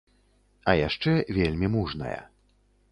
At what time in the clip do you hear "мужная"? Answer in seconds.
1.77-2.19